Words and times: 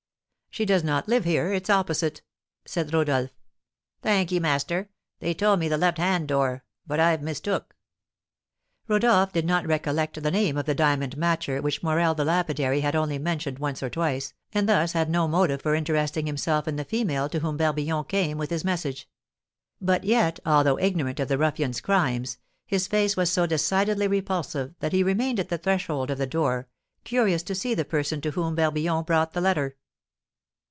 "She 0.53 0.65
does 0.65 0.83
not 0.83 1.07
live 1.07 1.23
here, 1.23 1.53
it's 1.53 1.69
opposite," 1.69 2.23
said 2.65 2.91
Rodolph. 2.93 3.29
"Thank 4.01 4.33
ye, 4.33 4.39
master. 4.41 4.89
They 5.21 5.33
told 5.33 5.61
me 5.61 5.69
the 5.69 5.77
left 5.77 5.97
hand 5.97 6.27
door; 6.27 6.65
but 6.85 6.99
I've 6.99 7.21
mistook." 7.21 7.73
Rodolph 8.89 9.31
did 9.31 9.45
not 9.45 9.65
recollect 9.65 10.21
the 10.21 10.29
name 10.29 10.57
of 10.57 10.65
the 10.65 10.75
diamond 10.75 11.15
matcher, 11.15 11.61
which 11.63 11.81
Morel 11.81 12.15
the 12.15 12.25
lapidary 12.25 12.81
had 12.81 12.97
only 12.97 13.17
mentioned 13.17 13.59
once 13.59 13.81
or 13.81 13.89
twice, 13.89 14.33
and 14.51 14.67
thus 14.67 14.91
had 14.91 15.09
no 15.09 15.25
motive 15.25 15.61
for 15.61 15.73
interesting 15.73 16.25
himself 16.25 16.67
in 16.67 16.75
the 16.75 16.83
female 16.83 17.29
to 17.29 17.39
whom 17.39 17.55
Barbillon 17.55 18.03
came 18.03 18.37
with 18.37 18.49
his 18.49 18.65
message; 18.65 19.07
but 19.79 20.03
yet, 20.03 20.41
although 20.45 20.77
ignorant 20.79 21.21
of 21.21 21.29
the 21.29 21.37
ruffian's 21.37 21.79
crimes, 21.79 22.39
his 22.67 22.87
face 22.87 23.15
was 23.15 23.31
so 23.31 23.45
decidedly 23.45 24.05
repulsive 24.09 24.73
that 24.81 24.91
he 24.91 25.01
remained 25.01 25.39
at 25.39 25.47
the 25.47 25.57
threshold 25.57 26.11
of 26.11 26.17
the 26.17 26.27
door, 26.27 26.67
curious 27.05 27.41
to 27.43 27.55
see 27.55 27.73
the 27.73 27.85
person 27.85 28.19
to 28.19 28.31
whom 28.31 28.53
Barbillon 28.55 29.05
brought 29.05 29.31
the 29.31 29.39
letter. 29.39 29.77